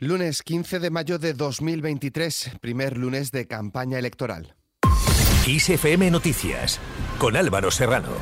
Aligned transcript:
Lunes 0.00 0.44
15 0.44 0.78
de 0.78 0.90
mayo 0.90 1.18
de 1.18 1.32
2023, 1.32 2.52
primer 2.60 2.96
lunes 2.96 3.32
de 3.32 3.48
campaña 3.48 3.98
electoral. 3.98 4.54
ISFM 5.44 6.12
Noticias, 6.12 6.78
con 7.18 7.36
Álvaro 7.36 7.72
Serrano. 7.72 8.12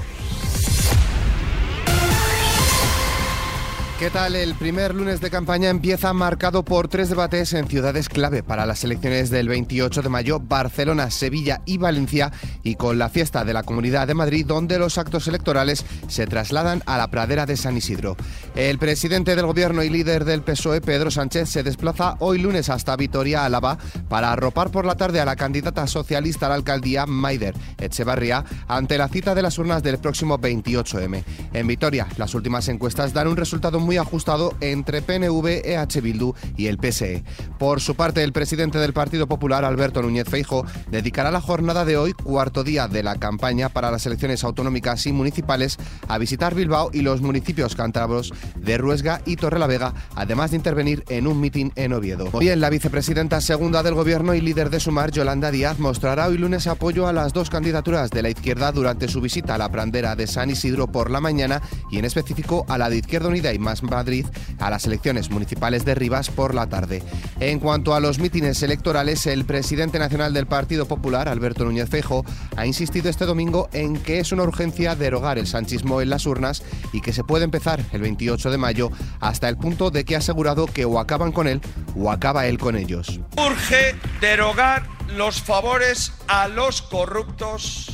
¿Qué 3.99 4.11
tal? 4.11 4.37
El 4.37 4.55
primer 4.55 4.95
lunes 4.95 5.23
de 5.23 5.31
campaña 5.31 5.71
empieza 5.71 6.13
marcado 6.13 6.67
por 6.67 6.87
tres 6.87 7.09
debates 7.09 7.55
en 7.55 7.67
ciudades 7.67 8.11
clave 8.11 8.43
para 8.43 8.67
las 8.67 8.85
elecciones 8.85 9.31
del 9.31 9.49
28 9.49 10.03
de 10.03 10.09
mayo, 10.11 10.39
Barcelona, 10.39 11.11
Sevilla 11.11 11.63
y 11.65 11.79
Valencia, 11.79 12.31
y 12.63 12.75
con 12.75 12.99
la 12.99 13.09
fiesta 13.09 13.43
de 13.43 13.55
la 13.55 13.63
Comunidad 13.63 14.07
de 14.07 14.13
Madrid, 14.13 14.45
donde 14.45 14.79
los 14.79 14.99
actos 14.99 15.29
electorales 15.29 15.87
se 16.09 16.27
trasladan 16.27 16.83
a 16.85 16.99
la 16.99 17.09
pradera 17.09 17.47
de 17.47 17.57
San 17.57 17.79
Isidro. 17.79 18.19
El 18.55 18.79
presidente 18.79 19.35
del 19.35 19.47
gobierno 19.47 19.83
y 19.83 19.89
líder 19.89 20.27
del 20.27 20.43
PSOE, 20.43 20.83
Pedro 20.83 21.11
Sánchez, 21.11 21.49
se 21.49 21.63
desplaza 21.63 22.17
hoy 22.19 22.39
lunes 22.39 22.69
hasta 22.69 22.97
Vitoria, 22.97 23.47
Álava, 23.47 23.79
para 24.11 24.31
arropar 24.31 24.71
por 24.71 24.85
la 24.85 24.99
tarde 24.99 25.21
a 25.21 25.25
la 25.25 25.37
candidata 25.37 25.87
socialista 25.87 26.45
a 26.45 26.49
la 26.51 26.57
alcaldía, 26.57 27.07
Maider 27.07 27.55
Echevarría, 27.79 28.45
ante 28.69 28.99
la 28.99 29.09
cita 29.09 29.35
de 29.35 29.41
las 29.41 29.59
urnas 29.59 29.83
del 29.83 29.97
próximo 29.97 30.39
28M. 30.39 31.25
En 31.55 31.67
Vitoria, 31.67 32.07
las 32.19 32.35
últimas 32.35 32.69
encuestas 32.69 33.15
dan 33.15 33.29
un 33.29 33.39
resultado 33.39 33.86
ajustado 33.95 34.55
entre 34.61 35.03
PNV, 35.03 35.63
EH 35.65 36.01
Bildu 36.01 36.35
y 36.57 36.67
el 36.67 36.79
PSE. 36.79 37.23
Por 37.59 37.81
su 37.81 37.95
parte, 37.95 38.25
el 38.25 38.33
presidente 38.33 38.79
del 38.79 38.93
Partido 38.93 39.29
Popular, 39.29 39.65
Alberto 39.65 40.03
Núñez 40.03 40.29
Feijo, 40.29 40.67
dedicará 40.91 41.31
la 41.31 41.41
jornada 41.41 41.85
de 41.85 41.97
hoy, 41.97 42.13
cuarto 42.13 42.65
día 42.65 42.89
de 42.89 43.05
la 43.05 43.17
campaña 43.17 43.69
para 43.69 43.91
las 43.91 44.05
elecciones 44.07 44.43
autonómicas 44.43 45.07
y 45.07 45.13
municipales, 45.13 45.79
a 46.09 46.19
visitar 46.19 46.55
Bilbao 46.55 46.91
y 46.93 47.03
los 47.03 47.23
municipios 47.23 47.77
cántabros 47.77 48.33
de 48.57 48.79
Ruesga 48.79 49.23
y 49.25 49.37
Torrelavega, 49.37 49.95
además 50.17 50.51
de 50.51 50.57
intervenir 50.57 51.05
en 51.09 51.27
un 51.27 51.41
mitin 51.41 51.73
en 51.77 51.93
Oviedo. 51.93 52.31
Bien, 52.39 52.61
la 52.61 52.71
vicepresidenta 52.71 53.41
segunda 53.41 53.83
del 53.83 53.95
Gobierno 53.95 54.35
y 54.35 54.41
líder 54.41 54.71
de 54.71 54.81
Sumar, 54.81 55.11
Yolanda 55.11 55.51
Díaz, 55.51 55.79
mostrará 55.79 56.27
hoy 56.27 56.39
lunes 56.39 56.67
apoyo 56.67 57.07
a 57.07 57.13
las 57.13 57.33
dos 57.33 57.51
candidaturas 57.51 58.11
de 58.11 58.23
la 58.23 58.31
izquierda 58.31 58.73
durante 58.73 59.09
su 59.09 59.21
visita 59.21 59.55
a 59.55 59.59
la 59.59 59.71
prandera 59.71 60.17
de 60.17 60.27
San 60.27 60.51
Isidro 60.51 60.87
por 60.87 61.11
la 61.11 61.21
mañana 61.21 61.63
y 61.91 61.99
en 61.99 62.05
específico 62.05 62.65
a 62.69 62.79
la 62.79 62.89
de 62.89 62.97
Izquierda 62.97 63.29
Unida 63.29 63.53
y 63.53 63.59
Más 63.59 63.76
Madrid 63.83 64.27
a 64.59 64.71
las 64.71 64.87
elecciones 64.87 65.31
municipales 65.31 65.85
de 65.85 65.95
Rivas 65.95 66.31
por 66.31 66.55
la 66.55 66.69
tarde. 66.69 67.03
En 67.41 67.59
cuanto 67.59 67.95
a 67.95 68.01
los 68.01 68.19
mítines 68.19 68.63
electorales, 68.63 69.27
el 69.27 69.45
presidente 69.45 69.99
nacional 69.99 70.33
del 70.33 70.47
Partido 70.47 70.87
Popular, 70.87 71.29
Alberto 71.29 71.65
Núñez 71.65 71.89
Fejo, 71.89 72.25
ha 72.57 72.67
insistido 72.67 73.09
este 73.09 73.27
domingo 73.27 73.69
en 73.73 73.97
que 73.97 74.21
es 74.21 74.33
una 74.33 74.43
urgencia 74.43 74.95
derogar 74.95 75.39
el 75.39 75.47
sanchismo 75.47 76.01
en 76.01 76.11
las 76.11 76.27
urnas 76.27 76.63
y 76.93 77.01
que 77.01 77.13
se 77.13 77.25
puede 77.25 77.45
empezar 77.45 77.81
el 77.93 78.01
28 78.01 78.51
de 78.51 78.59
mayo 78.59 78.91
hasta 79.21 79.49
el 79.49 79.57
punto 79.57 79.91
de 79.91 80.05
que 80.05 80.15
ha 80.15 80.19
asegurado 80.19 80.67
que 80.67 80.85
o 80.85 80.99
acaban 80.99 81.33
con 81.33 81.49
él 81.49 81.61
o 81.97 82.11
acaba 82.11 82.47
él 82.47 82.59
con 82.59 82.77
ellos. 82.77 83.21
Urge 83.37 83.95
derogar 84.21 84.87
los 85.17 85.41
favores 85.41 86.13
a 86.29 86.49
los 86.49 86.83
corruptos 86.83 87.89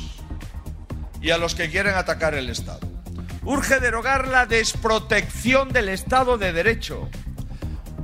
y 1.21 1.31
a 1.31 1.39
los 1.39 1.55
que 1.55 1.71
quieren 1.71 1.95
atacar 1.95 2.35
el 2.35 2.49
Estado. 2.49 2.92
Urge 3.45 3.81
derogar 3.81 4.29
la 4.29 4.47
desprotección 4.47 5.71
del 5.73 5.89
Estado 5.89 6.39
de 6.39 6.53
Derecho. 6.53 7.09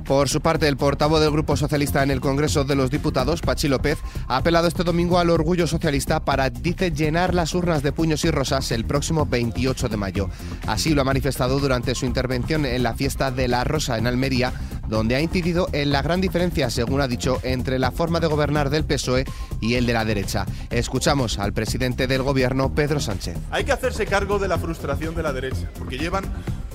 Por 0.03 0.27
su 0.27 0.41
parte, 0.41 0.67
el 0.67 0.75
portavoz 0.75 1.21
del 1.21 1.31
Grupo 1.31 1.55
Socialista 1.55 2.01
en 2.01 2.09
el 2.09 2.19
Congreso 2.19 2.63
de 2.63 2.75
los 2.75 2.89
Diputados, 2.89 3.41
Pachi 3.41 3.67
López, 3.67 3.99
ha 4.27 4.37
apelado 4.37 4.67
este 4.67 4.83
domingo 4.83 5.19
al 5.19 5.29
orgullo 5.29 5.67
socialista 5.67 6.25
para, 6.25 6.49
dice, 6.49 6.91
llenar 6.91 7.35
las 7.35 7.53
urnas 7.53 7.83
de 7.83 7.91
puños 7.91 8.25
y 8.25 8.31
rosas 8.31 8.71
el 8.71 8.85
próximo 8.85 9.27
28 9.27 9.87
de 9.87 9.97
mayo. 9.97 10.29
Así 10.65 10.95
lo 10.95 11.01
ha 11.01 11.05
manifestado 11.05 11.59
durante 11.59 11.93
su 11.93 12.07
intervención 12.07 12.65
en 12.65 12.81
la 12.81 12.95
fiesta 12.95 13.29
de 13.29 13.47
la 13.47 13.63
Rosa 13.63 13.99
en 13.99 14.07
Almería, 14.07 14.51
donde 14.89 15.15
ha 15.15 15.21
incidido 15.21 15.69
en 15.71 15.91
la 15.91 16.01
gran 16.01 16.19
diferencia, 16.19 16.69
según 16.69 16.99
ha 16.99 17.07
dicho, 17.07 17.39
entre 17.43 17.79
la 17.79 17.91
forma 17.91 18.19
de 18.19 18.27
gobernar 18.27 18.69
del 18.69 18.83
PSOE 18.83 19.25
y 19.61 19.75
el 19.75 19.85
de 19.85 19.93
la 19.93 20.03
derecha. 20.03 20.45
Escuchamos 20.69 21.39
al 21.39 21.53
presidente 21.53 22.07
del 22.07 22.23
gobierno, 22.23 22.73
Pedro 22.73 22.99
Sánchez. 22.99 23.37
Hay 23.51 23.63
que 23.63 23.71
hacerse 23.71 24.05
cargo 24.05 24.39
de 24.39 24.47
la 24.47 24.57
frustración 24.57 25.15
de 25.15 25.23
la 25.23 25.31
derecha, 25.31 25.69
porque 25.77 25.97
llevan 25.97 26.25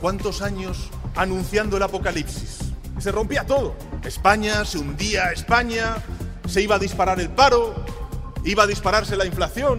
cuántos 0.01 0.43
años 0.43 0.91
anunciando 1.17 1.77
el 1.77 1.83
apocalipsis. 1.83 2.59
Se 2.99 3.11
rompía 3.11 3.45
todo. 3.45 3.75
España, 4.05 4.65
se 4.65 4.79
hundía 4.79 5.33
España, 5.33 5.97
se 6.49 6.63
iba 6.63 6.77
a 6.77 6.79
disparar 6.79 7.21
el 7.21 7.31
paro, 7.31 7.75
iba 8.45 8.63
a 8.63 8.67
dispararse 8.67 9.17
la 9.17 9.27
inflación, 9.27 9.79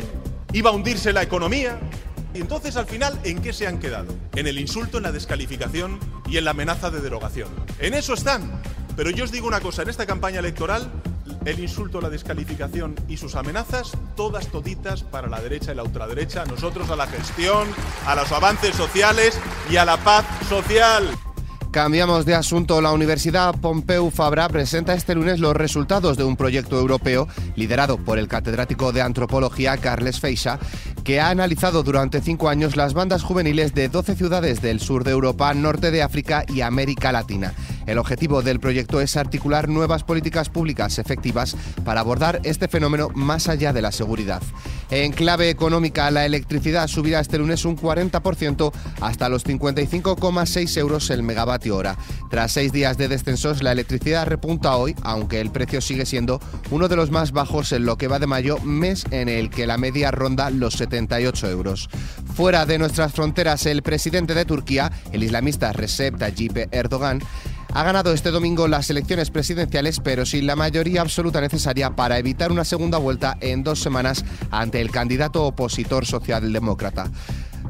iba 0.51 0.69
a 0.69 0.73
hundirse 0.73 1.13
la 1.13 1.23
economía. 1.23 1.79
Y 2.35 2.41
entonces 2.41 2.75
al 2.75 2.85
final, 2.85 3.17
¿en 3.23 3.41
qué 3.41 3.53
se 3.53 3.65
han 3.65 3.79
quedado? 3.79 4.13
En 4.35 4.45
el 4.45 4.59
insulto, 4.59 4.97
en 4.97 5.03
la 5.03 5.13
descalificación 5.13 5.97
y 6.27 6.37
en 6.37 6.43
la 6.43 6.51
amenaza 6.51 6.91
de 6.91 6.99
derogación. 6.99 7.47
En 7.79 7.93
eso 7.93 8.13
están. 8.13 8.61
Pero 8.97 9.09
yo 9.09 9.23
os 9.23 9.31
digo 9.31 9.47
una 9.47 9.61
cosa, 9.61 9.83
en 9.83 9.89
esta 9.89 10.05
campaña 10.05 10.39
electoral, 10.39 10.91
el 11.45 11.59
insulto, 11.59 12.01
la 12.01 12.09
descalificación 12.09 12.95
y 13.07 13.15
sus 13.15 13.35
amenazas, 13.35 13.93
todas 14.17 14.47
toditas 14.47 15.03
para 15.03 15.29
la 15.29 15.39
derecha 15.39 15.71
y 15.71 15.75
la 15.75 15.83
ultraderecha, 15.83 16.43
nosotros 16.45 16.89
a 16.89 16.97
la 16.97 17.07
gestión, 17.07 17.69
a 18.05 18.15
los 18.15 18.29
avances 18.33 18.75
sociales 18.75 19.39
y 19.69 19.77
a 19.77 19.85
la 19.85 19.95
paz 19.97 20.25
social. 20.49 21.09
Cambiamos 21.75 22.25
de 22.25 22.35
asunto. 22.35 22.79
La 22.79 22.93
Universidad 22.93 23.53
Pompeu 23.59 24.09
Fabra 24.09 24.47
presenta 24.47 24.93
este 24.93 25.13
lunes 25.13 25.41
los 25.41 25.53
resultados 25.53 26.15
de 26.15 26.23
un 26.23 26.37
proyecto 26.37 26.79
europeo 26.79 27.27
liderado 27.57 27.97
por 27.97 28.17
el 28.17 28.29
catedrático 28.29 28.93
de 28.93 29.01
antropología 29.01 29.75
Carles 29.75 30.21
Feixa, 30.21 30.57
que 31.03 31.19
ha 31.19 31.29
analizado 31.29 31.83
durante 31.83 32.21
cinco 32.21 32.47
años 32.47 32.77
las 32.77 32.93
bandas 32.93 33.23
juveniles 33.23 33.73
de 33.73 33.89
12 33.89 34.15
ciudades 34.15 34.61
del 34.61 34.79
sur 34.79 35.03
de 35.03 35.11
Europa, 35.11 35.53
norte 35.53 35.91
de 35.91 36.01
África 36.01 36.45
y 36.47 36.61
América 36.61 37.11
Latina. 37.11 37.53
El 37.85 37.97
objetivo 37.97 38.41
del 38.41 38.59
proyecto 38.59 39.01
es 39.01 39.15
articular 39.17 39.69
nuevas 39.69 40.03
políticas 40.03 40.49
públicas 40.49 40.97
efectivas 40.99 41.55
para 41.83 41.99
abordar 41.99 42.41
este 42.43 42.67
fenómeno 42.67 43.09
más 43.13 43.47
allá 43.47 43.73
de 43.73 43.81
la 43.81 43.91
seguridad. 43.91 44.41
En 44.91 45.11
clave 45.11 45.49
económica, 45.49 46.09
la 46.11 46.25
electricidad 46.25 46.87
subirá 46.87 47.19
este 47.19 47.37
lunes 47.37 47.65
un 47.65 47.77
40% 47.77 48.71
hasta 49.01 49.29
los 49.29 49.45
55,6 49.45 50.77
euros 50.77 51.09
el 51.09 51.23
megavatio 51.23 51.75
hora. 51.75 51.97
Tras 52.29 52.51
seis 52.51 52.71
días 52.71 52.97
de 52.97 53.07
descensos, 53.07 53.63
la 53.63 53.71
electricidad 53.71 54.27
repunta 54.27 54.75
hoy, 54.75 54.95
aunque 55.03 55.41
el 55.41 55.51
precio 55.51 55.81
sigue 55.81 56.05
siendo 56.05 56.39
uno 56.71 56.87
de 56.87 56.95
los 56.95 57.11
más 57.11 57.31
bajos 57.31 57.71
en 57.71 57.85
lo 57.85 57.97
que 57.97 58.07
va 58.07 58.19
de 58.19 58.27
mayo, 58.27 58.57
mes 58.59 59.05
en 59.11 59.29
el 59.29 59.49
que 59.49 59.67
la 59.67 59.77
media 59.77 60.11
ronda 60.11 60.49
los 60.49 60.75
78 60.75 61.49
euros. 61.49 61.89
Fuera 62.35 62.65
de 62.65 62.77
nuestras 62.77 63.13
fronteras, 63.13 63.65
el 63.65 63.81
presidente 63.81 64.33
de 64.33 64.45
Turquía, 64.45 64.91
el 65.11 65.23
islamista 65.23 65.71
Recep 65.73 66.17
Tayyip 66.17 66.73
Erdogan, 66.73 67.21
ha 67.75 67.83
ganado 67.83 68.13
este 68.13 68.31
domingo 68.31 68.69
las 68.69 68.89
elecciones 68.89 69.31
presidenciales, 69.31 69.99
pero 69.99 70.25
sin 70.25 70.47
la 70.47 70.55
mayoría 70.55 71.01
absoluta 71.01 71.41
necesaria 71.41 71.89
para 71.89 72.17
evitar 72.17 72.49
una 72.49 72.63
segunda 72.63 72.97
vuelta 72.97 73.37
en 73.41 73.63
dos 73.63 73.81
semanas 73.81 74.23
ante 74.49 74.79
el 74.79 74.91
candidato 74.91 75.43
opositor 75.43 76.05
socialdemócrata. 76.05 77.11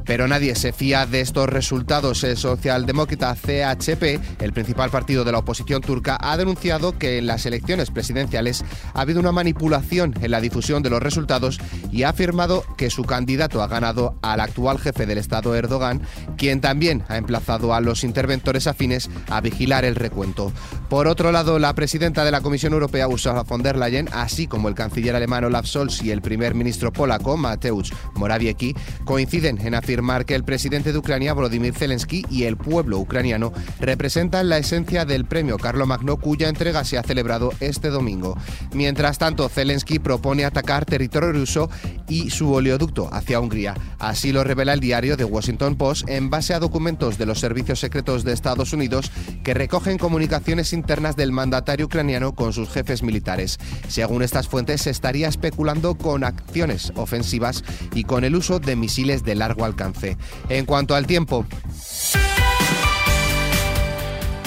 Pero 0.06 0.28
nadie 0.28 0.54
se 0.54 0.72
fía 0.72 1.04
de 1.04 1.20
estos 1.20 1.48
resultados. 1.48 2.22
El 2.22 2.36
socialdemócrata 2.36 3.34
CHP, 3.34 4.40
el 4.40 4.52
principal 4.52 4.90
partido 4.90 5.24
de 5.24 5.32
la 5.32 5.38
oposición 5.38 5.82
turca, 5.82 6.16
ha 6.20 6.36
denunciado 6.36 6.96
que 6.96 7.18
en 7.18 7.26
las 7.26 7.44
elecciones 7.44 7.90
presidenciales 7.90 8.64
ha 8.94 9.00
habido 9.00 9.18
una 9.18 9.32
manipulación 9.32 10.14
en 10.20 10.30
la 10.30 10.40
difusión 10.40 10.82
de 10.82 10.90
los 10.90 11.02
resultados 11.02 11.58
y 11.90 12.04
ha 12.04 12.10
afirmado 12.10 12.64
que 12.76 12.88
su 12.88 13.02
candidato 13.04 13.62
ha 13.62 13.66
ganado 13.66 14.14
al 14.22 14.40
actual 14.40 14.78
jefe 14.78 15.06
del 15.06 15.18
Estado 15.18 15.56
Erdogan, 15.56 16.02
quien 16.36 16.60
también 16.60 17.02
ha 17.08 17.16
emplazado 17.16 17.74
a 17.74 17.80
los 17.80 18.04
interventores 18.04 18.68
afines 18.68 19.10
a 19.28 19.40
vigilar 19.40 19.84
el 19.84 19.96
recuento. 19.96 20.52
Por 20.88 21.08
otro 21.08 21.32
lado, 21.32 21.58
la 21.58 21.74
presidenta 21.74 22.24
de 22.24 22.30
la 22.30 22.42
Comisión 22.42 22.72
Europea, 22.72 23.08
Ursula 23.08 23.42
von 23.42 23.62
der 23.62 23.76
Leyen, 23.76 24.08
así 24.12 24.46
como 24.46 24.68
el 24.68 24.76
canciller 24.76 25.16
alemán 25.16 25.44
Olaf 25.44 25.66
Scholz 25.66 26.02
y 26.02 26.12
el 26.12 26.22
primer 26.22 26.54
ministro 26.54 26.92
polaco, 26.92 27.36
Mateusz 27.36 27.90
Morawiecki, 28.14 28.74
coinciden 29.04 29.58
en 29.60 29.74
afirmar 29.74 29.95
que 30.24 30.34
el 30.34 30.44
presidente 30.44 30.92
de 30.92 30.98
Ucrania, 30.98 31.32
Volodymyr 31.32 31.74
Zelensky, 31.74 32.24
y 32.30 32.44
el 32.44 32.56
pueblo 32.56 32.98
ucraniano 32.98 33.52
representan 33.80 34.48
la 34.48 34.58
esencia 34.58 35.04
del 35.04 35.24
premio 35.24 35.56
Magno, 35.86 36.16
cuya 36.18 36.48
entrega 36.48 36.84
se 36.84 36.98
ha 36.98 37.02
celebrado 37.02 37.52
este 37.60 37.88
domingo. 37.88 38.36
Mientras 38.72 39.18
tanto, 39.18 39.48
Zelensky 39.48 39.98
propone 39.98 40.44
atacar 40.44 40.84
territorio 40.84 41.32
ruso 41.32 41.70
y 42.08 42.30
su 42.30 42.52
oleoducto 42.52 43.08
hacia 43.12 43.40
Hungría. 43.40 43.74
Así 43.98 44.32
lo 44.32 44.44
revela 44.44 44.72
el 44.72 44.80
diario 44.80 45.16
The 45.16 45.24
Washington 45.24 45.76
Post 45.76 46.08
en 46.08 46.30
base 46.30 46.54
a 46.54 46.60
documentos 46.60 47.18
de 47.18 47.26
los 47.26 47.40
servicios 47.40 47.80
secretos 47.80 48.24
de 48.24 48.32
Estados 48.32 48.72
Unidos 48.72 49.10
que 49.42 49.54
recogen 49.54 49.98
comunicaciones 49.98 50.72
internas 50.72 51.16
del 51.16 51.32
mandatario 51.32 51.86
ucraniano 51.86 52.34
con 52.34 52.52
sus 52.52 52.68
jefes 52.68 53.02
militares. 53.02 53.58
Según 53.88 54.22
estas 54.22 54.48
fuentes, 54.48 54.82
se 54.82 54.90
estaría 54.90 55.28
especulando 55.28 55.96
con 55.96 56.24
acciones 56.24 56.92
ofensivas 56.96 57.64
y 57.94 58.04
con 58.04 58.24
el 58.24 58.36
uso 58.36 58.58
de 58.58 58.76
misiles 58.76 59.24
de 59.24 59.34
largo 59.34 59.64
alcance. 59.64 59.85
En 60.48 60.64
cuanto 60.64 60.94
al 60.94 61.06
tiempo, 61.06 61.46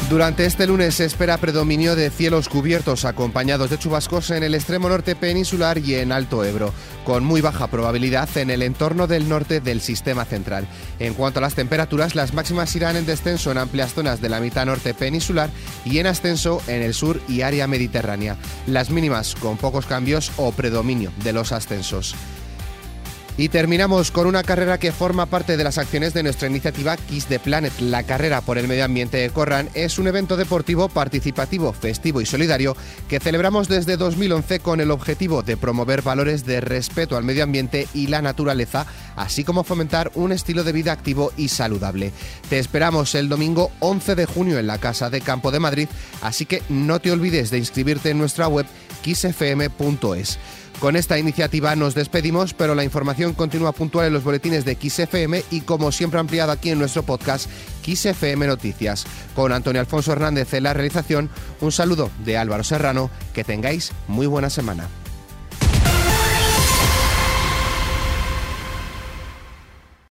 Durante 0.10 0.48
este 0.48 0.66
lunes 0.66 0.96
se 0.96 1.06
espera 1.06 1.38
predominio 1.38 1.96
de 1.96 2.10
cielos 2.10 2.50
cubiertos 2.50 3.06
acompañados 3.06 3.70
de 3.70 3.78
chubascos 3.78 4.32
en 4.32 4.42
el 4.42 4.56
extremo 4.56 4.90
norte 4.90 5.16
peninsular 5.16 5.78
y 5.78 5.94
en 5.94 6.12
Alto 6.12 6.44
Ebro, 6.44 6.74
con 7.06 7.24
muy 7.24 7.42
baja 7.42 7.68
probabilidad 7.68 8.28
en 8.36 8.50
el 8.50 8.64
entorno 8.64 9.06
del 9.06 9.30
norte 9.30 9.62
del 9.62 9.82
sistema 9.82 10.26
central. 10.26 10.68
En 10.98 11.14
cuanto 11.14 11.38
a 11.38 11.42
las 11.44 11.54
temperaturas, 11.54 12.16
las 12.16 12.34
máximas 12.34 12.76
irán 12.76 12.96
en 12.96 13.06
descenso 13.06 13.52
en 13.52 13.60
amplias 13.60 13.94
zonas 13.94 14.20
de 14.20 14.30
la 14.30 14.40
mitad 14.40 14.66
norte 14.66 14.96
peninsular 14.96 15.52
y 15.86 16.00
en 16.00 16.08
ascenso 16.08 16.60
en 16.66 16.82
el 16.82 16.96
sur 16.96 17.22
y 17.28 17.42
área 17.42 17.68
mediterránea. 17.68 18.36
Las 18.66 18.90
mínimas 18.90 19.36
con 19.36 19.58
pocos 19.58 19.86
cambios 19.86 20.32
o 20.38 20.52
predominio 20.52 21.12
de 21.24 21.34
los 21.34 21.52
ascensos. 21.52 22.16
Y 23.40 23.48
terminamos 23.48 24.12
con 24.12 24.28
una 24.28 24.44
carrera 24.44 24.80
que 24.80 24.92
forma 24.92 25.26
parte 25.26 25.56
de 25.56 25.64
las 25.64 25.78
acciones 25.78 26.14
de 26.14 26.24
nuestra 26.24 26.50
iniciativa 26.50 26.98
Kiss 26.98 27.28
the 27.28 27.40
Planet. 27.40 27.72
La 27.80 28.04
carrera 28.04 28.42
por 28.42 28.58
el 28.58 28.68
medio 28.68 28.84
ambiente 28.84 29.16
de 29.16 29.30
Corran 29.30 29.70
es 29.76 29.98
un 29.98 30.10
evento 30.10 30.36
deportivo 30.36 30.90
participativo, 30.90 31.72
festivo 31.72 32.20
y 32.20 32.26
solidario 32.26 32.76
que 33.08 33.22
celebramos 33.22 33.70
desde 33.70 33.96
2011 33.96 34.60
con 34.60 34.82
el 34.82 34.92
objetivo 34.92 35.42
de 35.42 35.56
promover 35.56 36.02
valores 36.02 36.46
de 36.46 36.60
respeto 36.60 37.16
al 37.16 37.24
medio 37.24 37.46
ambiente 37.46 37.88
y 37.94 38.08
la 38.08 38.22
naturaleza, 38.22 38.86
así 39.16 39.46
como 39.46 39.64
fomentar 39.64 40.12
un 40.16 40.34
estilo 40.34 40.66
de 40.66 40.74
vida 40.74 40.92
activo 40.92 41.32
y 41.38 41.48
saludable. 41.48 42.12
Te 42.50 42.60
esperamos 42.60 43.16
el 43.16 43.30
domingo 43.30 43.72
11 43.80 44.16
de 44.16 44.26
junio 44.26 44.60
en 44.60 44.68
la 44.68 44.80
Casa 44.80 45.10
de 45.10 45.22
Campo 45.22 45.52
de 45.52 45.62
Madrid, 45.62 45.88
así 46.22 46.46
que 46.46 46.62
no 46.68 47.00
te 47.00 47.10
olvides 47.10 47.52
de 47.52 47.60
inscribirte 47.60 48.10
en 48.10 48.18
nuestra 48.18 48.50
web 48.50 48.66
kissfm.es. 49.02 50.40
Con 50.80 50.96
esta 50.96 51.20
iniciativa 51.20 51.76
nos 51.76 51.94
despedimos, 51.94 52.54
pero 52.54 52.74
la 52.74 52.86
información 52.86 53.34
continúa 53.34 53.74
puntual 53.74 54.08
en 54.08 54.14
los 54.14 54.24
boletines 54.24 54.64
de 54.64 54.76
XFM 54.76 55.44
y 55.52 55.62
como 55.62 55.92
siempre 55.92 56.22
ampliada 56.22 56.54
aquí 56.54 56.70
en 56.70 56.80
nuestro 56.80 57.04
podcast 57.04 57.50
XFM 57.84 58.48
Noticias. 58.48 59.06
Con 59.36 59.52
Antonio 59.52 59.82
Alfonso 59.82 60.14
Hernández 60.14 60.54
en 60.54 60.64
la 60.64 60.74
realización, 60.74 61.30
un 61.60 61.74
saludo 61.74 62.10
de 62.24 62.38
Álvaro 62.38 62.64
Serrano, 62.64 63.12
que 63.34 63.44
tengáis 63.44 63.92
muy 64.08 64.26
buena 64.26 64.50
semana. 64.50 64.88